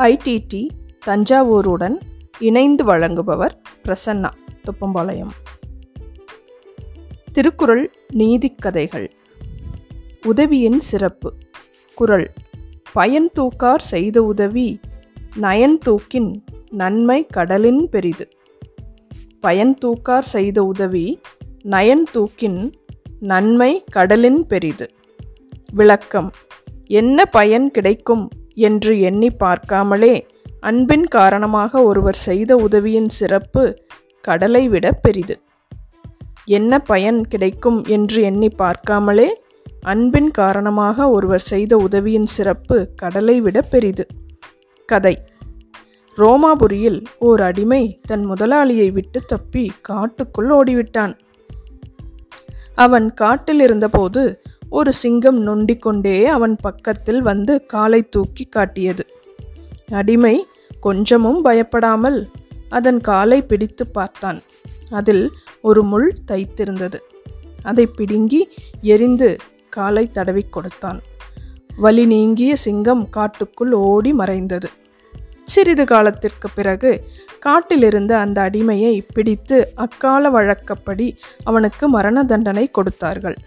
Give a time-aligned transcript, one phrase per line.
[0.00, 0.68] IDD
[1.06, 2.00] தஞ்சாவூருடன்
[2.38, 3.50] இணைந்து வழங்குபவர்
[3.84, 4.30] பிரசன்னா
[4.64, 5.30] துப்பம்பாளையம்.
[7.32, 9.08] திருக்குறள் நீதிக்கதைகள்
[10.26, 11.34] உதவியின் சிறப்பு.
[11.94, 12.32] குறள்
[12.92, 14.80] பயன் தூக்கார் செய்த உதவி
[15.36, 18.28] நயன் தூக்கின் நன்மை கடலின் பெரிது.
[19.40, 21.20] பயன் தூக்கார் செய்த உதவி
[21.64, 22.72] நயன் தூக்கின்
[23.20, 24.90] நன்மை கடலின் பெரிது.
[25.72, 26.32] விளக்கம்
[26.86, 28.28] என்ன பயன் கிடைக்கும்?
[28.54, 30.26] என்று எண்ணி பார்க்காமலே
[30.60, 33.82] அன்பின் காரணமாக ஒருவர் செய்த உதவியின் சிறப்பு
[34.20, 35.40] கடலை விட பெரிது.
[36.44, 39.28] என்ன பயன் கிடைக்கும் என்று எண்ணி பார்க்காமலே
[39.80, 44.06] அன்பின் காரணமாக ஒருவர் செய்த உதவியின் சிறப்பு கடலை விட பெரிது.
[44.86, 45.22] கதை.
[46.18, 51.12] ரோமாபுரியில் ஓர் அடிமை தன் முதலாளியை விட்டு தப்பி காட்டுக்குள் ஓடிவிட்டான்.
[52.74, 59.06] அவன் காட்டில் இருந்தபோது ஒரு சிங்கம் நொண்டிக்கொண்டே அவன் பக்கத்தில் வந்து காலை தூக்கி காட்டியது.
[59.90, 60.46] அடிமை
[60.80, 62.30] கொஞ்சமும் பயப்படாமல்
[62.68, 64.40] அதன் காலை பிடித்து பார்த்தான்.
[64.90, 66.98] அதில் ஒரு முள் தைத்திருந்தது.
[67.62, 68.48] அதை பிடுங்கி
[68.80, 69.36] எரிந்து
[69.68, 71.00] காலை தடவி கொடுத்தான்.
[71.76, 74.68] வலி நீங்கிய சிங்கம் காட்டுக்குள் ஓடி மறைந்தது.
[75.42, 76.90] சிறிது காலத்திற்கு பிறகு
[77.46, 83.38] காட்டிலிருந்த அந்த அடிமையை பிடித்து அக்கால வழக்கப்படி அவனுக்கு மரண தண்டனை கொடுத்தார்கள்.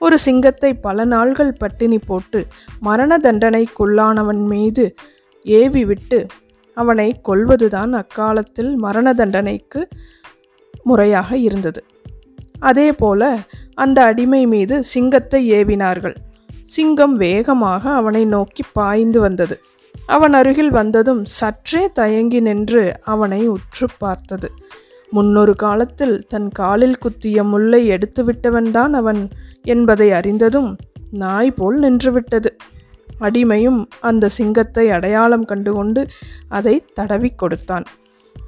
[0.00, 2.40] ஒரு சிங்கத்தை பல நாள்கள் பட்டினி போட்டு
[2.80, 4.84] மரண தண்டனைக்குள்ளானவன் மீது
[5.46, 6.26] ஏவி விட்டு
[6.76, 9.80] அவனை கொல்வதுதான் அக்காலத்தில் மரண தண்டனைக்கு
[10.84, 11.80] முறையாக இருந்தது.
[12.60, 13.22] அதே போல
[13.74, 16.16] அந்த அடிமை மீது சிங்கத்தை ஏவினார்கள்.
[16.64, 19.56] சிங்கம் வேகமாக அவனை நோக்கி பாய்ந்து வந்தது.
[20.06, 24.48] அவன் அருகில் வந்ததும் சற்றே தயங்கி நின்று அவனை உற்று பார்த்தது.
[25.10, 29.28] முன்னொரு காலத்தில் தன் காலில் குத்திய முல்லை எடுத்து விட்டவன்தான் அவன்
[29.62, 30.76] என்பதை அறிந்ததும்
[31.10, 32.50] நாய் போல் நின்றுவிட்டது.
[33.20, 36.06] அடிமையும் அந்த சிங்கத்தை அடையாளம் கண்டுகொண்டு
[36.48, 37.84] அதை தடவி கொடுத்தான்.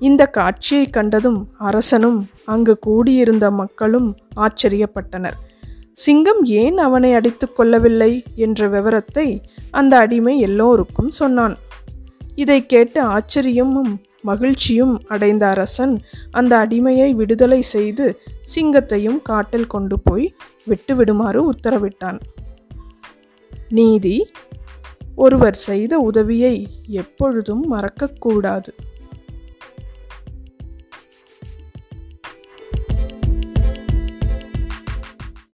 [0.00, 5.38] இந்த காட்சியை கண்டதும் அரசனும் அங்கு கூடியிருந்த மக்களும் ஆச்சரியப்பட்டனர்.
[5.92, 11.56] சிங்கம் ஏன் அவனை அடித்து கொள்ளவில்லை என்ற விவரத்தை அந்த அடிமை எல்லோருக்கும் சொன்னான்.
[12.34, 13.92] இதை கேட்டு ஆச்சரியமும்
[14.22, 18.20] மகிழ்ச்சியும் அடைந்த அரசன் அந்த அடிமையை விடுதலை செய்து
[18.54, 20.34] சிங்கத்தையும் காட்டில் கொண்டு போய்
[20.68, 22.20] விட்டுவிடுமாறு உத்தரவிட்டான்.
[23.68, 24.26] நீதி
[25.14, 28.68] ஒருவர் செய்த உதவியை எப்பொழுதும் மறக்கக்கூடாது.